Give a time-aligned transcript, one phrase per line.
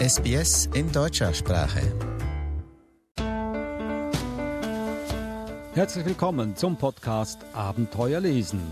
[0.00, 1.82] SBS in deutscher Sprache.
[5.74, 8.62] Herzlich willkommen zum Podcast Abenteuer lesen.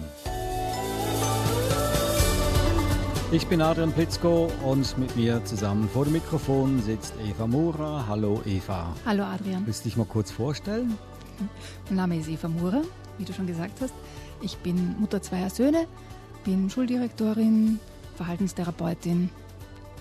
[3.31, 8.07] Ich bin Adrian Plitzko und mit mir zusammen vor dem Mikrofon sitzt Eva Mura.
[8.09, 8.97] Hallo Eva.
[9.05, 9.67] Hallo Adrian.
[9.67, 10.97] Willst du dich mal kurz vorstellen?
[11.91, 12.81] Mein Name ist Eva Mura,
[13.19, 13.93] wie du schon gesagt hast.
[14.41, 15.89] Ich bin Mutter zweier Söhne,
[16.45, 17.81] bin Schuldirektorin,
[18.17, 19.29] Verhaltenstherapeutin,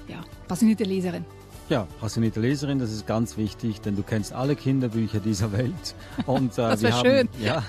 [0.08, 1.26] ja, passionierte Leserin.
[1.70, 5.96] Ja, passionierte Leserin, das ist ganz wichtig, denn du kennst alle Kinderbücher dieser Welt.
[6.26, 7.30] Und, äh, das wäre schön.
[7.44, 7.62] Ja,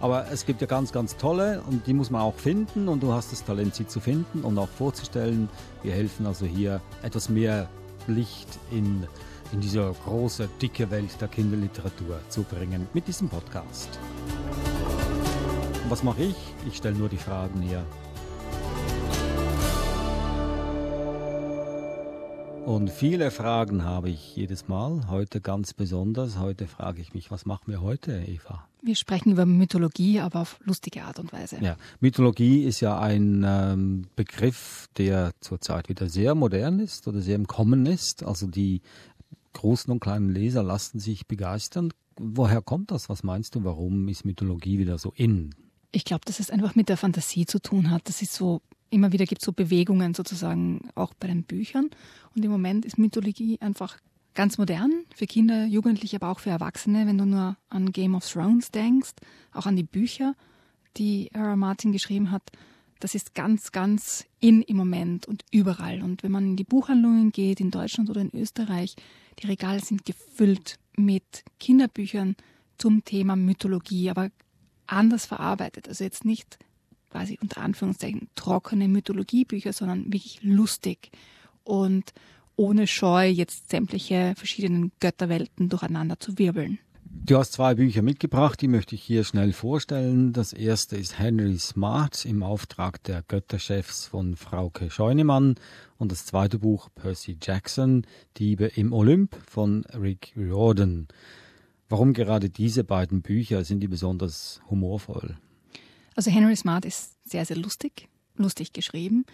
[0.00, 3.12] aber es gibt ja ganz, ganz tolle und die muss man auch finden und du
[3.12, 5.48] hast das Talent, sie zu finden und auch vorzustellen.
[5.82, 7.68] Wir helfen also hier etwas mehr
[8.08, 9.06] Licht in,
[9.52, 13.88] in diese große, dicke Welt der Kinderliteratur zu bringen mit diesem Podcast.
[15.84, 16.36] Und was mache ich?
[16.66, 17.84] Ich stelle nur die Fragen hier.
[22.66, 26.38] Und viele Fragen habe ich jedes Mal, heute ganz besonders.
[26.38, 28.66] Heute frage ich mich, was machen wir heute, Eva?
[28.80, 31.58] Wir sprechen über Mythologie, aber auf lustige Art und Weise.
[31.60, 37.36] Ja, Mythologie ist ja ein ähm, Begriff, der zurzeit wieder sehr modern ist oder sehr
[37.36, 38.22] im Kommen ist.
[38.22, 38.80] Also die
[39.52, 41.92] großen und kleinen Leser lassen sich begeistern.
[42.18, 43.10] Woher kommt das?
[43.10, 43.64] Was meinst du?
[43.64, 45.54] Warum ist Mythologie wieder so in?
[45.92, 48.08] Ich glaube, dass es einfach mit der Fantasie zu tun hat.
[48.08, 48.62] Das ist so
[48.94, 51.90] immer wieder gibt es so Bewegungen sozusagen auch bei den Büchern.
[52.34, 53.98] Und im Moment ist Mythologie einfach
[54.34, 57.06] ganz modern für Kinder, Jugendliche, aber auch für Erwachsene.
[57.06, 59.12] Wenn du nur an Game of Thrones denkst,
[59.52, 60.34] auch an die Bücher,
[60.96, 61.56] die R.
[61.56, 62.50] Martin geschrieben hat,
[63.00, 66.02] das ist ganz, ganz in im Moment und überall.
[66.02, 68.94] Und wenn man in die Buchhandlungen geht, in Deutschland oder in Österreich,
[69.40, 72.36] die Regale sind gefüllt mit Kinderbüchern
[72.78, 74.30] zum Thema Mythologie, aber
[74.86, 75.88] anders verarbeitet.
[75.88, 76.58] Also jetzt nicht
[77.14, 81.12] quasi unter Anführungszeichen trockene Mythologiebücher, sondern wirklich lustig
[81.62, 82.12] und
[82.56, 86.80] ohne Scheu jetzt sämtliche verschiedenen Götterwelten durcheinander zu wirbeln.
[87.04, 90.32] Du hast zwei Bücher mitgebracht, die möchte ich hier schnell vorstellen.
[90.32, 95.54] Das erste ist Henry Smart im Auftrag der Götterchefs von Frauke Scheunemann
[95.96, 98.04] und das zweite Buch Percy Jackson,
[98.38, 101.06] Diebe im Olymp von Rick Riordan.
[101.88, 105.36] Warum gerade diese beiden Bücher sind die besonders humorvoll?
[106.14, 109.24] Also Henry Smart ist sehr, sehr lustig, lustig geschrieben.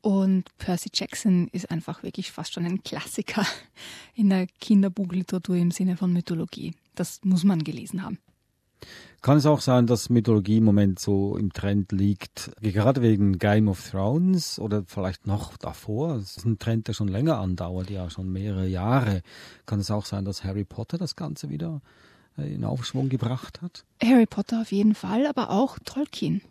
[0.00, 3.44] Und Percy Jackson ist einfach wirklich fast schon ein Klassiker
[4.14, 6.74] in der Kinderbuchliteratur im Sinne von Mythologie.
[6.94, 8.18] Das muss man gelesen haben.
[9.22, 13.66] Kann es auch sein, dass Mythologie im Moment so im Trend liegt, gerade wegen Game
[13.66, 16.14] of Thrones oder vielleicht noch davor?
[16.16, 19.22] Es ist ein Trend, der schon länger andauert, ja schon mehrere Jahre.
[19.66, 21.82] Kann es auch sein, dass Harry Potter das Ganze wieder
[22.38, 23.84] in Aufschwung gebracht hat?
[24.02, 26.42] Harry Potter auf jeden Fall, aber auch Tolkien.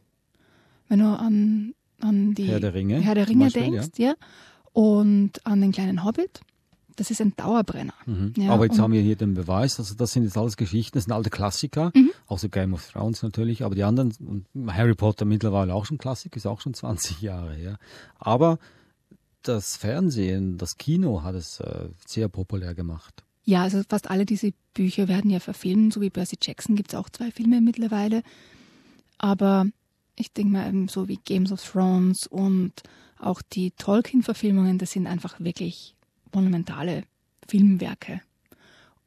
[0.88, 4.10] Wenn du an, an die Herr der Ringe, Herr der Ringe Beispiel, denkst, ja.
[4.10, 4.16] ja.
[4.74, 6.42] Und an den kleinen Hobbit.
[6.96, 7.94] Das ist ein Dauerbrenner.
[8.08, 8.34] Mhm.
[8.38, 11.04] Ja, aber jetzt haben wir hier den Beweis, also das sind jetzt alles Geschichten, das
[11.04, 12.10] sind alte Klassiker, mhm.
[12.26, 16.48] außer Game of Thrones natürlich, aber die anderen, Harry Potter mittlerweile auch schon Klassik, ist
[16.48, 17.78] auch schon 20 Jahre her.
[18.18, 18.58] Aber
[19.44, 23.24] das Fernsehen, das Kino hat es äh, sehr populär gemacht.
[23.48, 27.00] Ja, also fast alle diese Bücher werden ja verfilmt, so wie Percy Jackson gibt es
[27.00, 28.22] auch zwei Filme mittlerweile.
[29.20, 29.68] Aber
[30.18, 32.74] ich denke mal, so wie Games of Thrones und
[33.18, 35.96] auch die Tolkien-Verfilmungen, das sind einfach wirklich
[36.34, 37.06] monumentale
[37.48, 38.20] Filmwerke,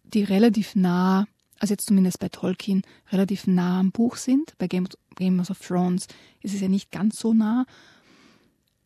[0.04, 1.26] die relativ nah,
[1.58, 2.80] also jetzt zumindest bei Tolkien,
[3.12, 4.54] relativ nah am Buch sind.
[4.56, 6.06] Bei Games of Thrones
[6.40, 7.66] ist es ja nicht ganz so nah,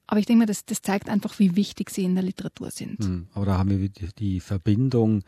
[0.06, 3.02] aber ich denke mal, das, das zeigt einfach, wie wichtig sie in der Literatur sind.
[3.02, 5.22] Hm, aber da haben wir die Verbindung,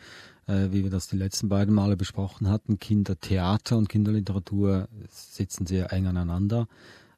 [0.46, 2.78] äh, wie wir das die letzten beiden Male besprochen hatten.
[2.78, 6.68] Kindertheater und Kinderliteratur sitzen sehr eng aneinander.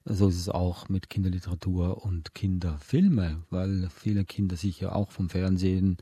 [0.04, 5.28] So ist es auch mit Kinderliteratur und Kinderfilme, weil viele Kinder sich ja auch vom
[5.28, 5.98] Fernsehen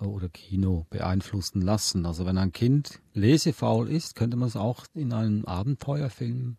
[0.00, 2.06] oder Kino beeinflussen lassen.
[2.06, 6.56] Also wenn ein Kind lesefaul ist, könnte man es auch in einen Abenteuerfilm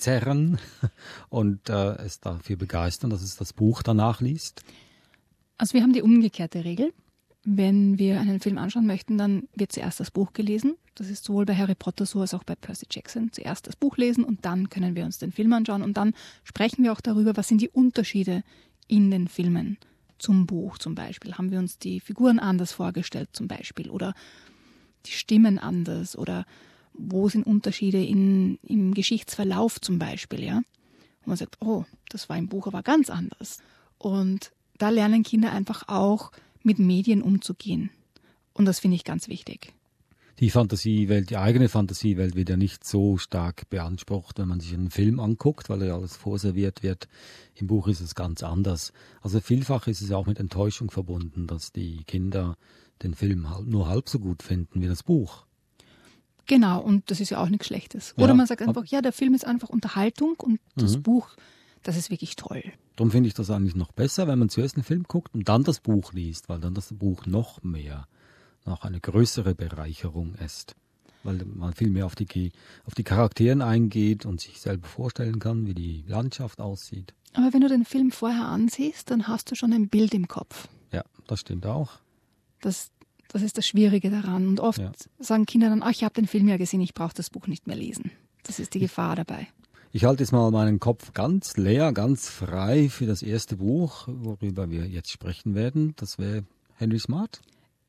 [0.00, 0.58] zerren
[1.28, 4.62] und äh, es dafür begeistern, dass es das Buch danach liest?
[5.58, 6.92] Also wir haben die umgekehrte Regel.
[7.44, 10.76] Wenn wir einen Film anschauen möchten, dann wird zuerst das Buch gelesen.
[10.94, 13.32] Das ist sowohl bei Harry Potter so als auch bei Percy Jackson.
[13.32, 16.14] Zuerst das Buch lesen und dann können wir uns den Film anschauen und dann
[16.44, 18.42] sprechen wir auch darüber, was sind die Unterschiede
[18.88, 19.78] in den Filmen
[20.18, 21.34] zum Buch zum Beispiel.
[21.34, 24.14] Haben wir uns die Figuren anders vorgestellt zum Beispiel oder
[25.06, 26.44] die Stimmen anders oder
[27.08, 30.56] wo sind Unterschiede in, im Geschichtsverlauf zum Beispiel, ja?
[30.56, 33.58] Und man sagt, oh, das war im Buch aber ganz anders.
[33.98, 36.32] Und da lernen Kinder einfach auch
[36.62, 37.90] mit Medien umzugehen.
[38.52, 39.72] Und das finde ich ganz wichtig.
[40.38, 44.90] Die Fantasiewelt, die eigene Fantasiewelt wird ja nicht so stark beansprucht, wenn man sich einen
[44.90, 47.08] Film anguckt, weil ja alles vorserviert wird.
[47.54, 48.94] Im Buch ist es ganz anders.
[49.20, 52.56] Also vielfach ist es auch mit Enttäuschung verbunden, dass die Kinder
[53.02, 55.44] den Film nur halb so gut finden wie das Buch.
[56.50, 58.12] Genau, und das ist ja auch nichts Schlechtes.
[58.16, 61.04] Oder ja, man sagt einfach, ja, der Film ist einfach Unterhaltung und das mhm.
[61.04, 61.28] Buch,
[61.84, 62.64] das ist wirklich toll.
[62.96, 65.62] Darum finde ich das eigentlich noch besser, wenn man zuerst einen Film guckt und dann
[65.62, 68.08] das Buch liest, weil dann das Buch noch mehr,
[68.66, 70.74] noch eine größere Bereicherung ist.
[71.22, 72.50] Weil man viel mehr auf die,
[72.84, 77.14] auf die Charakteren eingeht und sich selber vorstellen kann, wie die Landschaft aussieht.
[77.34, 80.66] Aber wenn du den Film vorher ansiehst, dann hast du schon ein Bild im Kopf.
[80.90, 82.00] Ja, das stimmt auch.
[82.60, 82.90] Das,
[83.32, 84.46] das ist das Schwierige daran.
[84.46, 84.92] Und oft ja.
[85.18, 87.66] sagen Kinder dann, ach, ich habe den Film ja gesehen, ich brauche das Buch nicht
[87.66, 88.10] mehr lesen.
[88.42, 89.48] Das ist die Gefahr dabei.
[89.92, 94.70] Ich halte jetzt mal meinen Kopf ganz leer, ganz frei für das erste Buch, worüber
[94.70, 95.94] wir jetzt sprechen werden.
[95.96, 96.44] Das wäre
[96.76, 97.40] Henry Smart.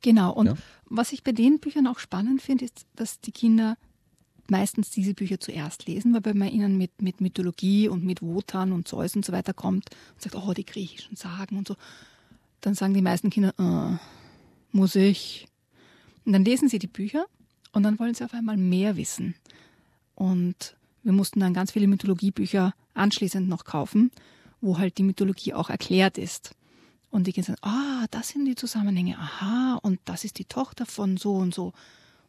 [0.01, 0.33] Genau.
[0.33, 0.53] Und ja.
[0.85, 3.77] was ich bei den Büchern auch spannend finde, ist, dass die Kinder
[4.47, 8.73] meistens diese Bücher zuerst lesen, weil wenn man ihnen mit, mit Mythologie und mit Wotan
[8.73, 11.75] und Zeus und so weiter kommt und sagt, oh, die griechischen Sagen und so,
[12.59, 13.97] dann sagen die meisten Kinder, äh,
[14.71, 15.47] muss ich.
[16.25, 17.25] Und dann lesen sie die Bücher
[17.71, 19.35] und dann wollen sie auf einmal mehr wissen.
[20.15, 24.11] Und wir mussten dann ganz viele Mythologiebücher anschließend noch kaufen,
[24.59, 26.55] wo halt die Mythologie auch erklärt ist.
[27.09, 30.85] Und die Kinder sagen, ah, das sind die Zusammenhänge, aha, und das ist die Tochter
[30.85, 31.73] von so und so.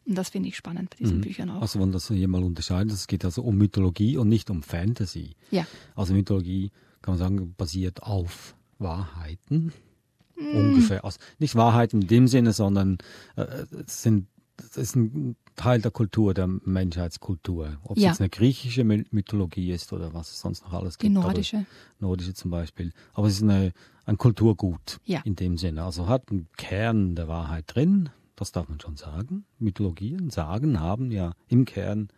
[0.05, 1.21] Und das finde ich spannend bei diesen mhm.
[1.21, 1.61] Büchern auch.
[1.61, 5.35] Also, wenn das hier mal unterscheiden, es geht also um Mythologie und nicht um Fantasy.
[5.51, 5.65] Ja.
[5.95, 9.71] Also, Mythologie, kann man sagen, basiert auf Wahrheiten.
[10.35, 10.55] Mm.
[10.55, 11.05] Ungefähr.
[11.05, 12.97] Also nicht Wahrheiten in dem Sinne, sondern
[13.35, 13.45] äh,
[13.85, 14.27] es sind
[14.57, 17.77] das ist ein Teil der Kultur, der Menschheitskultur.
[17.83, 18.09] Ob es ja.
[18.09, 21.09] jetzt eine griechische Mythologie ist oder was es sonst noch alles gibt.
[21.09, 21.65] Die nordische.
[21.99, 22.91] Nordische zum Beispiel.
[23.13, 23.71] Aber es ist eine,
[24.05, 25.21] ein Kulturgut ja.
[25.25, 25.83] in dem Sinne.
[25.83, 29.45] Also hat einen Kern der Wahrheit drin, das darf man schon sagen.
[29.59, 32.09] Mythologien, Sagen haben ja im Kern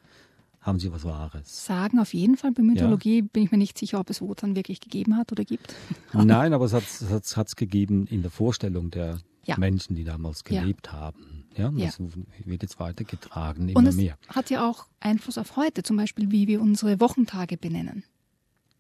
[0.66, 1.66] haben sie was Wahres.
[1.66, 2.52] Sagen auf jeden Fall.
[2.52, 3.26] Bei Mythologie ja.
[3.32, 5.76] bin ich mir nicht sicher, ob es Wotan wirklich gegeben hat oder gibt.
[6.14, 9.58] Nein, aber es hat es gegeben in der Vorstellung der ja.
[9.58, 11.46] Menschen, die damals gelebt haben.
[11.56, 12.06] Ja, das ja.
[12.46, 14.18] wird jetzt weitergetragen, immer Und es mehr.
[14.28, 18.04] hat ja auch Einfluss auf heute, zum Beispiel wie wir unsere Wochentage benennen.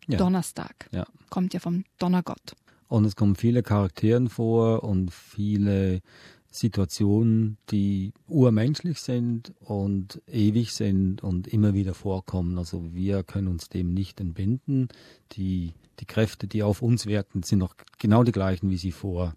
[0.07, 0.17] Ja.
[0.17, 1.05] Donnerstag ja.
[1.29, 2.55] kommt ja vom Donnergott.
[2.87, 6.01] Und es kommen viele Charakteren vor und viele
[6.55, 12.57] Situationen, die urmenschlich sind und ewig sind und immer wieder vorkommen.
[12.57, 14.87] Also wir können uns dem nicht entbinden.
[15.33, 19.35] Die, die Kräfte, die auf uns wirken, sind noch genau die gleichen, wie sie vor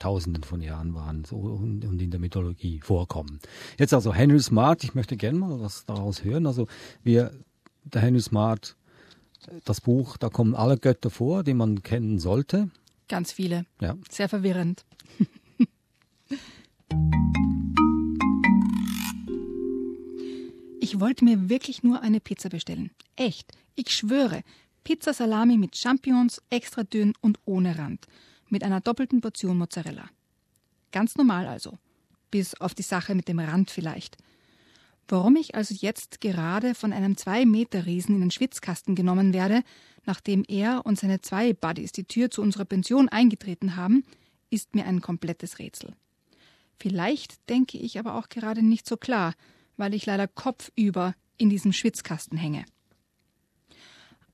[0.00, 3.38] Tausenden von Jahren waren so, und, und in der Mythologie vorkommen.
[3.78, 6.46] Jetzt also Henry Smart, ich möchte gerne mal was daraus hören.
[6.46, 6.66] Also
[7.04, 7.32] wir,
[7.84, 8.76] der Henry Smart,
[9.64, 12.70] das Buch, da kommen alle Götter vor, die man kennen sollte.
[13.08, 13.66] Ganz viele.
[13.80, 13.96] Ja.
[14.10, 14.84] Sehr verwirrend.
[20.84, 22.90] Ich wollte mir wirklich nur eine Pizza bestellen.
[23.16, 23.50] Echt.
[23.74, 24.42] Ich schwöre.
[24.84, 28.06] Pizza Salami mit Champignons, extra dünn und ohne Rand
[28.50, 30.10] mit einer doppelten Portion Mozzarella.
[30.92, 31.78] Ganz normal also,
[32.30, 34.18] bis auf die Sache mit dem Rand vielleicht.
[35.08, 39.62] Warum ich also jetzt gerade von einem Zwei-Meter-Riesen in den Schwitzkasten genommen werde,
[40.04, 44.04] nachdem er und seine zwei Buddies die Tür zu unserer Pension eingetreten haben,
[44.50, 45.94] ist mir ein komplettes Rätsel.
[46.78, 49.32] Vielleicht denke ich aber auch gerade nicht so klar,
[49.76, 52.64] weil ich leider kopfüber in diesem Schwitzkasten hänge.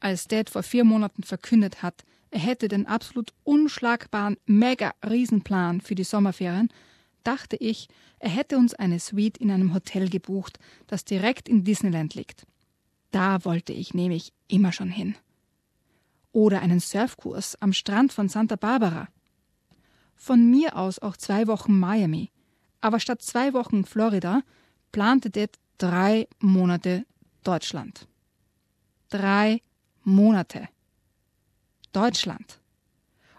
[0.00, 6.04] Als Dad vor vier Monaten verkündet hat, er hätte den absolut unschlagbaren Mega-Riesenplan für die
[6.04, 6.68] Sommerferien,
[7.24, 7.88] dachte ich,
[8.18, 12.46] er hätte uns eine Suite in einem Hotel gebucht, das direkt in Disneyland liegt.
[13.10, 15.16] Da wollte ich nämlich immer schon hin.
[16.32, 19.08] Oder einen Surfkurs am Strand von Santa Barbara.
[20.14, 22.30] Von mir aus auch zwei Wochen Miami.
[22.80, 24.42] Aber statt zwei Wochen Florida
[24.92, 27.06] plante Dad drei Monate
[27.42, 28.06] Deutschland.
[29.08, 29.62] Drei
[30.04, 30.68] Monate.
[31.92, 32.60] Deutschland.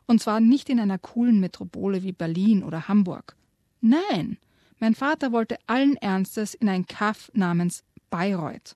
[0.06, 3.36] Und zwar nicht in einer coolen Metropole wie Berlin oder Hamburg.
[3.80, 4.38] Nein,
[4.80, 8.76] mein Vater wollte allen Ernstes in ein Kaff namens Bayreuth.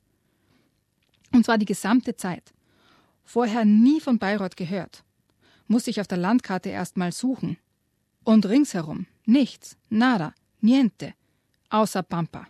[1.34, 2.54] Und zwar die gesamte Zeit.
[3.26, 5.04] Vorher nie von Bayreuth gehört.
[5.68, 7.58] Musste ich auf der Landkarte erst mal suchen.
[8.24, 11.14] Und ringsherum nichts, nada, niente,
[11.70, 12.48] außer Pampa.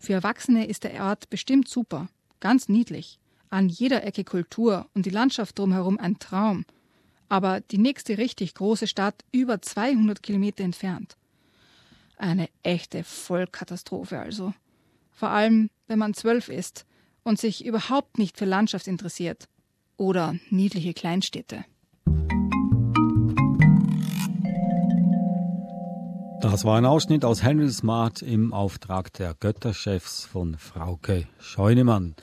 [0.00, 2.08] Für Erwachsene ist der Ort bestimmt super,
[2.40, 6.64] ganz niedlich an jeder Ecke Kultur und die Landschaft drumherum ein Traum.
[7.28, 11.16] Aber die nächste richtig große Stadt über 200 Kilometer entfernt.
[12.16, 14.54] Eine echte Vollkatastrophe also.
[15.12, 16.86] Vor allem, wenn man zwölf ist
[17.22, 19.48] und sich überhaupt nicht für Landschaft interessiert.
[19.96, 21.64] Oder niedliche Kleinstädte.
[26.40, 32.14] Das war ein Ausschnitt aus Henry Smart im Auftrag der Götterchefs von Frauke Scheunemann.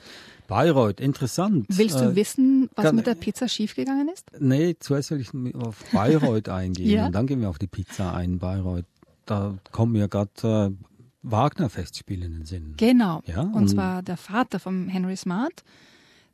[0.48, 1.66] Bayreuth, interessant.
[1.68, 4.26] Willst du äh, wissen, was kann, mit der Pizza schiefgegangen ist?
[4.40, 7.06] Nee, zuerst will ich auf Bayreuth eingehen ja?
[7.06, 8.86] und dann gehen wir auf die Pizza ein, Bayreuth.
[9.24, 10.84] Da kommen mir gerade äh,
[11.22, 12.74] Wagner-Festspiele in den Sinn.
[12.76, 13.22] Genau.
[13.26, 13.42] Ja?
[13.42, 15.62] Und, und zwar der Vater von Henry Smart,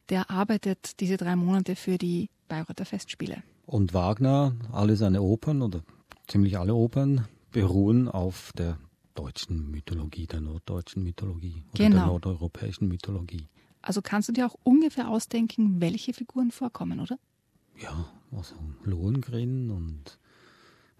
[0.08, 3.42] der arbeitet diese drei Monate für die Bayreuther Festspiele.
[3.66, 5.80] Und Wagner, alle seine Opern oder
[6.28, 8.78] ziemlich alle Opern beruhen auf der
[9.14, 11.96] deutschen Mythologie, der norddeutschen Mythologie oder genau.
[11.96, 13.46] der nordeuropäischen Mythologie.
[13.80, 17.16] Also kannst du dir auch ungefähr ausdenken, welche Figuren vorkommen, oder?
[17.80, 20.18] Ja, also Lohengrin und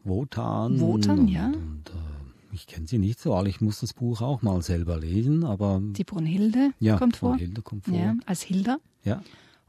[0.04, 0.78] Wotan.
[0.80, 1.48] Wotan, und, ja.
[1.48, 3.48] Und, äh, ich kenne sie nicht so alle.
[3.48, 5.80] Ich muss das Buch auch mal selber lesen, aber.
[5.82, 7.30] Die Brunhilde ja, kommt vor.
[7.30, 7.98] Brunhilde kommt vor.
[7.98, 8.78] Ja, als Hilda.
[9.02, 9.22] Ja.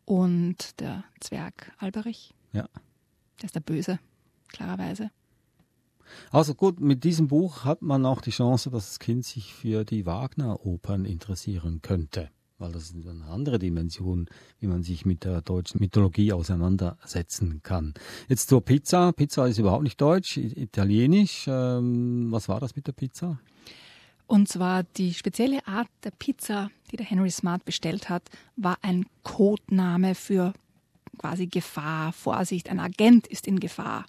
[0.04, 2.36] Und der Zwerg Alberich.
[2.54, 2.70] Ja.
[3.42, 4.00] Der ist der Böse,
[4.50, 5.10] klarerweise.
[6.32, 9.84] Also gut, mit diesem Buch hat man auch die Chance, dass das Kind sich für
[9.84, 12.30] die Wagner-Opern interessieren könnte.
[12.58, 14.28] Weil das ist eine andere Dimension,
[14.60, 17.94] wie man sich mit der deutschen Mythologie auseinandersetzen kann.
[18.30, 19.12] Jetzt zur Pizza.
[19.12, 21.46] Pizza ist überhaupt nicht deutsch, italienisch.
[21.48, 23.40] Ähm, was war das mit der Pizza?
[24.28, 28.24] Und zwar die spezielle Art der Pizza, die der Henry Smart bestellt hat,
[28.56, 30.54] war ein Codename für
[31.18, 34.06] quasi Gefahr, Vorsicht, ein Agent ist in Gefahr.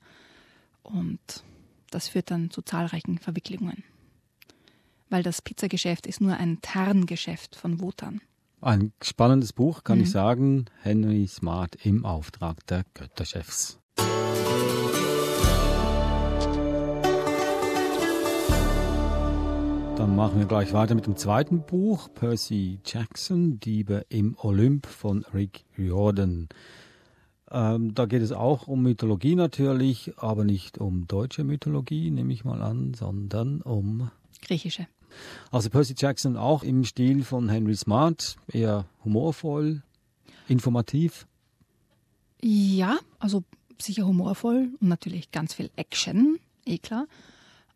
[0.83, 1.43] Und
[1.91, 3.85] das führt dann zu zahlreichen Verwicklungen.
[5.09, 8.21] Weil das Pizzageschäft ist nur ein Tarngeschäft von Wotan.
[8.61, 10.05] Ein spannendes Buch, kann mhm.
[10.05, 10.65] ich sagen.
[10.83, 13.79] Henry Smart im Auftrag der Götterchefs.
[19.97, 25.25] Dann machen wir gleich weiter mit dem zweiten Buch, Percy Jackson, Diebe im Olymp von
[25.33, 26.49] Rick Riordan.
[27.51, 32.45] Ähm, da geht es auch um Mythologie natürlich, aber nicht um deutsche Mythologie, nehme ich
[32.45, 34.11] mal an, sondern um
[34.43, 34.87] griechische.
[35.51, 39.83] Also Percy Jackson auch im Stil von Henry Smart, eher humorvoll,
[40.49, 41.27] informativ.
[42.43, 43.45] Ja, also
[43.81, 47.07] sicher humorvoll und natürlich ganz viel Action, eh klar.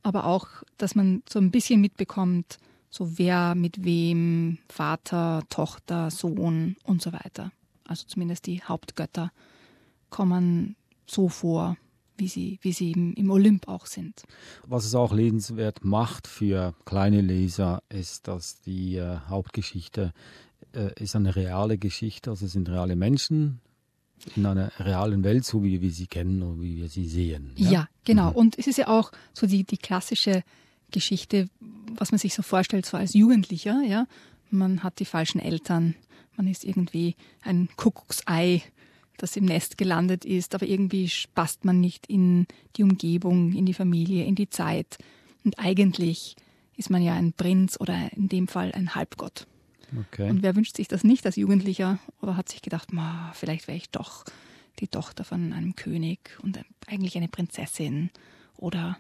[0.03, 0.49] Aber auch,
[0.79, 2.59] dass man so ein bisschen mitbekommt,
[2.91, 7.53] so wer mit wem, Vater, Tochter, Sohn und so weiter.
[7.85, 9.31] Also zumindest die Hauptgötter
[10.11, 10.77] kommen
[11.07, 11.77] so vor,
[12.17, 14.23] wie sie, wie sie im, im Olymp auch sind.
[14.67, 20.13] Was es auch lesenswert macht für kleine Leser, ist, dass die äh, Hauptgeschichte
[20.73, 23.61] äh, ist eine reale Geschichte, also es sind reale Menschen
[24.37, 27.53] in einer realen Welt, so wie wir sie kennen und wie wir sie sehen.
[27.57, 28.31] Ja, ja genau.
[28.31, 28.37] Mhm.
[28.37, 30.43] Und es ist ja auch so die, die klassische
[30.91, 31.49] Geschichte,
[31.95, 34.07] was man sich so vorstellt, so als Jugendlicher, ja.
[34.51, 35.95] Man hat die falschen Eltern,
[36.37, 38.63] man ist irgendwie ein Kuckucksei
[39.23, 42.47] das im Nest gelandet ist, aber irgendwie passt man nicht in
[42.77, 44.99] die Umgebung, in die Familie, in die Zeit.
[45.45, 46.37] Und eigentlich
[46.77, 49.47] ist man ja ein Prinz oder in dem Fall ein Halbgott.
[50.13, 50.31] Okay.
[50.31, 52.89] Und wer wünscht sich das nicht als Jugendlicher oder hat sich gedacht,
[53.35, 54.25] vielleicht wäre ich doch
[54.79, 58.11] die Tochter von einem König und eigentlich eine Prinzessin
[58.57, 58.97] oder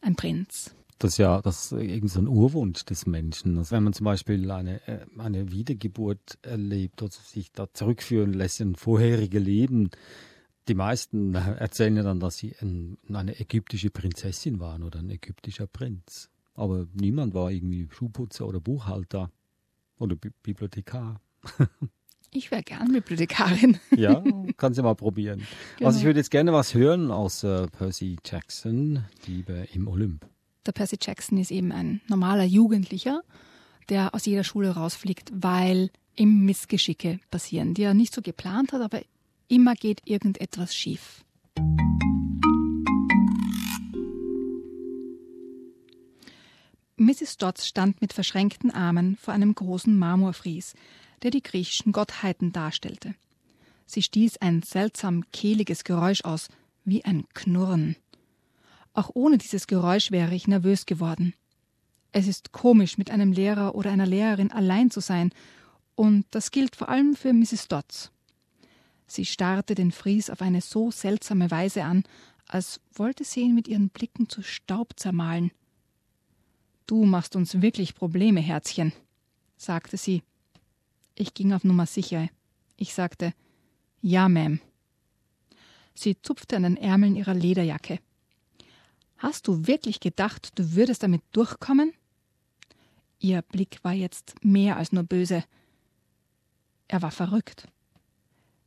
[0.00, 0.74] ein Prinz.
[1.04, 3.58] Das ist ja das ist irgendwie so ein Urwunsch des Menschen.
[3.58, 8.62] Also wenn man zum Beispiel eine, äh, eine Wiedergeburt erlebt oder sich da zurückführen lässt
[8.62, 9.90] in vorherige Leben,
[10.66, 15.66] die meisten erzählen ja dann, dass sie ein, eine ägyptische Prinzessin waren oder ein ägyptischer
[15.66, 16.30] Prinz.
[16.54, 19.30] Aber niemand war irgendwie Schuhputzer oder Buchhalter
[19.98, 21.20] oder Bi Bibliothekar.
[22.36, 23.78] Ich wäre gern Bibliothekarin.
[23.94, 24.20] ja,
[24.56, 25.46] kann sie mal probieren.
[25.76, 25.86] Genau.
[25.86, 30.26] Also ich würde jetzt gerne was hören aus äh, Percy Jackson, Liebe im Olymp.
[30.66, 33.22] Der Percy Jackson ist eben ein normaler Jugendlicher,
[33.90, 38.80] der aus jeder Schule rausfliegt, weil ihm Missgeschicke passieren, die er nicht so geplant hat,
[38.80, 39.02] aber
[39.48, 41.24] immer geht irgendetwas schief.
[46.96, 47.36] Mrs.
[47.36, 50.74] Dodds stand mit verschränkten Armen vor einem großen Marmorfries,
[51.22, 53.14] der die griechischen Gottheiten darstellte.
[53.84, 56.48] Sie stieß ein seltsam kehliges Geräusch aus,
[56.84, 57.96] wie ein Knurren.
[58.94, 61.34] Auch ohne dieses Geräusch wäre ich nervös geworden.
[62.12, 65.32] Es ist komisch, mit einem Lehrer oder einer Lehrerin allein zu sein,
[65.96, 67.68] und das gilt vor allem für Mrs.
[67.68, 68.10] Dodds.
[69.06, 72.04] Sie starrte den Fries auf eine so seltsame Weise an,
[72.46, 75.50] als wollte sie ihn mit ihren Blicken zu Staub zermahlen.
[76.86, 78.92] Du machst uns wirklich Probleme, Herzchen,
[79.56, 80.22] sagte sie.
[81.14, 82.28] Ich ging auf Nummer sicher.
[82.76, 83.32] Ich sagte
[84.02, 84.60] Ja, Ma'am.
[85.94, 87.98] Sie zupfte an den Ärmeln ihrer Lederjacke.
[89.18, 91.92] Hast du wirklich gedacht, du würdest damit durchkommen?
[93.20, 95.44] Ihr Blick war jetzt mehr als nur böse.
[96.88, 97.68] Er war verrückt.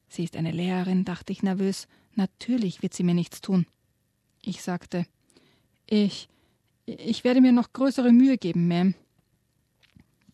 [0.08, 1.88] Sie ist eine Lehrerin, dachte ich nervös.
[2.16, 3.68] Natürlich wird sie mir nichts tun.
[4.42, 5.06] Ich sagte,
[5.86, 6.30] ich,
[6.86, 8.94] Ich werde mir noch größere Mühe geben, Ma'am.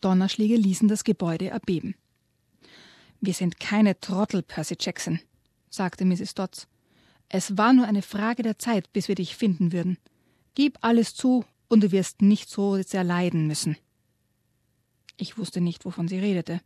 [0.00, 1.96] Donnerschläge ließen das Gebäude erbeben.
[3.20, 5.18] Wir sind keine Trottel, Percy Jackson,
[5.68, 6.34] sagte Mrs.
[6.34, 6.68] Dodds.
[7.36, 9.98] Es war nur eine Frage der Zeit, bis wir dich finden würden.
[10.54, 13.76] Gib alles zu, und du wirst nicht so sehr leiden müssen.
[15.16, 16.60] Ich wusste nicht, wovon sie redete.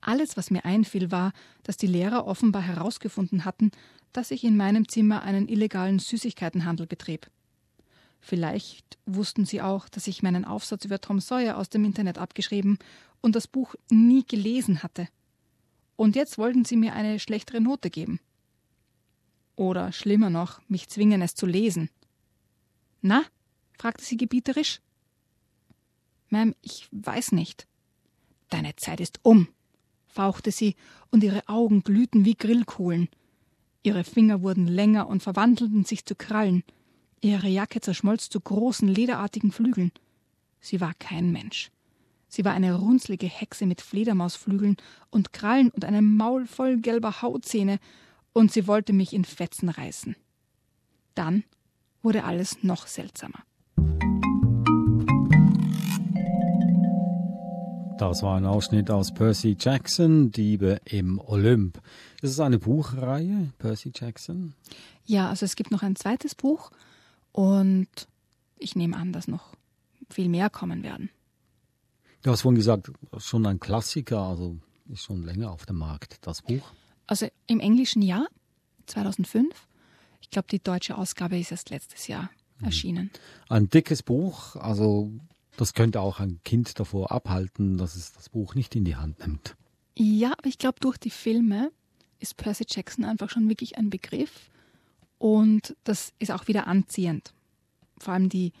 [0.00, 1.32] Alles, was mir einfiel, war,
[1.62, 3.70] dass die Lehrer offenbar herausgefunden hatten,
[4.12, 7.30] dass ich in meinem Zimmer einen illegalen Süßigkeitenhandel betrieb.
[8.20, 12.80] Vielleicht wussten sie auch, dass ich meinen Aufsatz über Tom Sawyer aus dem Internet abgeschrieben
[13.20, 15.06] und das Buch nie gelesen hatte.
[15.94, 18.18] Und jetzt wollten sie mir eine schlechtere Note geben.
[19.56, 21.90] Oder schlimmer noch, mich zwingen, es zu lesen.
[23.02, 23.22] Na?
[23.78, 24.80] fragte sie gebieterisch.
[26.30, 27.66] Ma'am, ich weiß nicht.
[28.50, 29.48] Deine Zeit ist um,
[30.06, 30.74] fauchte sie,
[31.10, 33.08] und ihre Augen glühten wie Grillkohlen.
[33.82, 36.64] Ihre Finger wurden länger und verwandelten sich zu Krallen.
[37.20, 39.92] Ihre Jacke zerschmolz zu großen, lederartigen Flügeln.
[40.60, 41.70] Sie war kein Mensch.
[42.28, 44.76] Sie war eine runzlige Hexe mit Fledermausflügeln
[45.10, 47.78] und Krallen und einem Maul voll gelber Hautzähne,
[48.34, 50.16] und sie wollte mich in Fetzen reißen.
[51.14, 51.44] Dann
[52.02, 53.42] wurde alles noch seltsamer.
[57.96, 61.80] Das war ein Ausschnitt aus Percy Jackson, Diebe im Olymp.
[62.20, 64.54] Ist es eine Buchreihe, Percy Jackson?
[65.06, 66.72] Ja, also es gibt noch ein zweites Buch
[67.32, 67.88] und
[68.58, 69.54] ich nehme an, dass noch
[70.10, 71.08] viel mehr kommen werden.
[72.22, 76.42] Du hast vorhin gesagt, schon ein Klassiker, also ist schon länger auf dem Markt, das
[76.42, 76.72] Buch.
[77.06, 78.26] Also im englischen Jahr,
[78.86, 79.68] 2005.
[80.20, 82.64] Ich glaube, die deutsche Ausgabe ist erst letztes Jahr mhm.
[82.66, 83.10] erschienen.
[83.48, 85.12] Ein dickes Buch, also
[85.56, 89.20] das könnte auch ein Kind davor abhalten, dass es das Buch nicht in die Hand
[89.20, 89.56] nimmt.
[89.96, 91.70] Ja, aber ich glaube, durch die Filme
[92.18, 94.50] ist Percy Jackson einfach schon wirklich ein Begriff
[95.18, 97.32] und das ist auch wieder anziehend.
[97.98, 98.52] Vor allem die,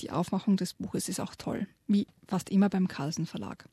[0.00, 3.68] die Aufmachung des Buches ist auch toll, wie fast immer beim Carlsen Verlag.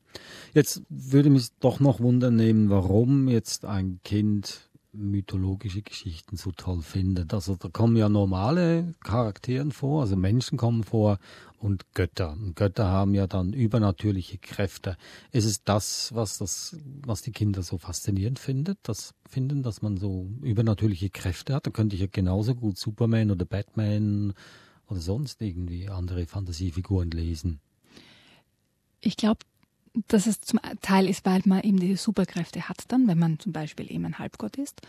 [0.54, 6.82] Jetzt würde mich doch noch wundern nehmen, warum jetzt ein Kind mythologische Geschichten so toll
[6.82, 7.32] findet.
[7.32, 11.18] Also da kommen ja normale Charakteren vor, also Menschen kommen vor
[11.58, 12.32] und Götter.
[12.32, 14.96] Und Götter haben ja dann übernatürliche Kräfte.
[15.30, 19.96] Ist es das, was das, was die Kinder so faszinierend findet, das finden, dass man
[19.96, 21.66] so übernatürliche Kräfte hat?
[21.66, 24.34] Da könnte ich ja genauso gut Superman oder Batman
[24.92, 27.60] oder sonst irgendwie andere Fantasiefiguren lesen.
[29.00, 29.40] Ich glaube,
[30.08, 33.52] dass es zum Teil ist, weil man eben diese Superkräfte hat dann, wenn man zum
[33.52, 34.80] Beispiel eben ein Halbgott ist,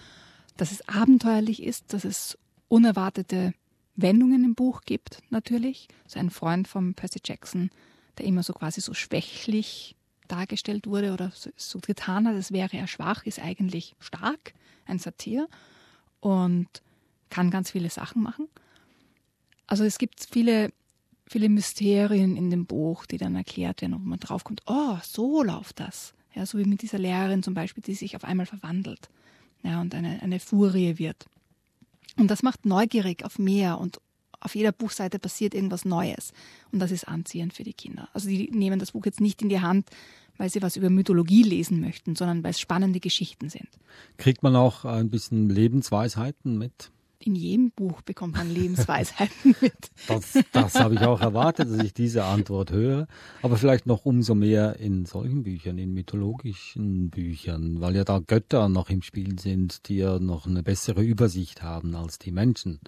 [0.58, 2.38] dass es abenteuerlich ist, dass es
[2.68, 3.54] unerwartete
[3.96, 5.88] Wendungen im Buch gibt, natürlich.
[6.08, 7.70] So ein Freund von Percy Jackson,
[8.18, 9.96] der immer so quasi so schwächlich
[10.28, 14.54] dargestellt wurde oder so, so getan hat, als wäre er schwach, ist eigentlich stark,
[14.86, 15.48] ein Satir
[16.20, 16.68] und
[17.30, 18.48] kann ganz viele Sachen machen.
[19.74, 20.72] Also es gibt viele
[21.26, 25.80] viele Mysterien in dem Buch, die dann erklärt werden, wo man draufkommt, oh, so läuft
[25.80, 26.14] das.
[26.36, 29.10] Ja, so wie mit dieser Lehrerin zum Beispiel, die sich auf einmal verwandelt
[29.64, 31.26] ja, und eine, eine Furie wird.
[32.18, 34.00] Und das macht neugierig auf mehr und
[34.42, 36.34] auf jeder Buchseite passiert irgendwas Neues.
[36.72, 38.10] Und das ist anziehend für die Kinder.
[38.14, 39.90] Also die nehmen das Buch jetzt nicht in die Hand,
[40.38, 43.70] weil sie was über Mythologie lesen möchten, sondern weil es spannende Geschichten sind.
[44.18, 46.92] Kriegt man auch ein bisschen Lebensweisheiten mit?
[47.26, 49.74] In jedem Buch bekommt man Lebensweisheiten mit.
[50.08, 53.08] Das, das habe ich auch erwartet, dass ich diese Antwort höre.
[53.42, 58.70] Aber vielleicht noch umso mehr in solchen Büchern, in mythologischen Büchern, weil ja da Götter
[58.70, 62.80] noch im Spiel sind, die ja noch eine bessere Übersicht haben als die Menschen.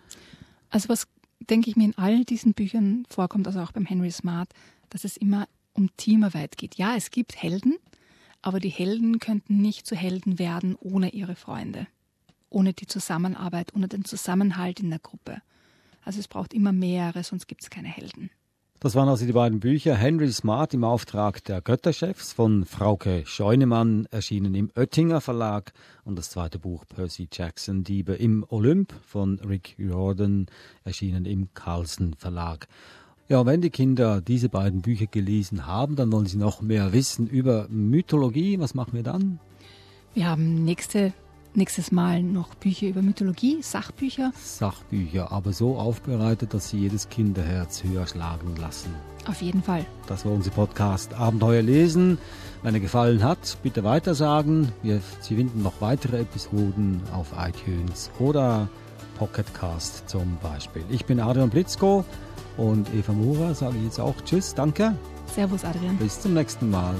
[0.69, 1.07] Also was,
[1.49, 4.49] denke ich mir, in all diesen Büchern vorkommt, also auch beim Henry Smart,
[4.89, 6.75] dass es immer um Teamarbeit geht.
[6.75, 7.75] Ja, es gibt Helden,
[8.41, 11.87] aber die Helden könnten nicht zu Helden werden ohne ihre Freunde
[12.55, 15.41] ohne die Zusammenarbeit, ohne den Zusammenhalt in der Gruppe.
[16.03, 18.29] Also es braucht immer mehrere, sonst gibt es keine Helden.
[18.79, 24.05] Das waren also die beiden Bücher Henry Smart im Auftrag der Götterchefs von Frauke Scheunemann,
[24.11, 29.75] erschienen im Oettinger Verlag und das zweite Buch Percy Jackson Diebe im Olymp von Rick
[29.77, 30.45] Jordan,
[30.83, 32.67] erschienen im Carlsen Verlag.
[33.27, 37.27] Ja, wenn die Kinder diese beiden Bücher gelesen haben, dann wollen sie noch mehr wissen
[37.27, 38.59] über Mythologie.
[38.59, 39.39] Was machen wir dann?
[40.13, 41.11] Wir haben nächste
[41.55, 44.31] nächstes Mal noch Bücher über Mythologie, Sachbücher.
[44.41, 48.93] Sachbücher, aber so aufbereitet, dass sie jedes Kinderherz höher schlagen lassen.
[49.27, 49.85] Auf jeden Fall.
[50.07, 52.17] Das war unser Podcast Abenteuer lesen.
[52.63, 54.71] Wenn er gefallen hat, bitte weitersagen.
[54.83, 58.67] Wir, sie finden noch weitere Episoden auf iTunes oder
[59.17, 60.83] Pocketcast zum Beispiel.
[60.89, 62.05] Ich bin Adrian Blitzko
[62.57, 64.95] und Eva Mura sage ich jetzt auch Tschüss, danke.
[65.33, 65.97] Servus Adrian.
[65.97, 66.95] Bis zum nächsten Mal.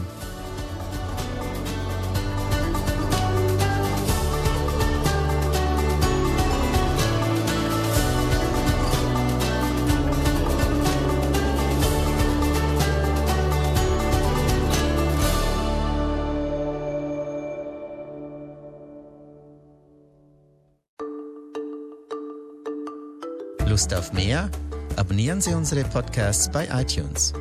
[23.86, 24.50] Lust auf mehr?
[24.95, 27.34] Abonnieren Sie unsere Podcasts bei iTunes.